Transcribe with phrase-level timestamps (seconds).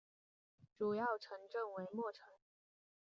[0.79, 2.27] 主要城镇为莫城。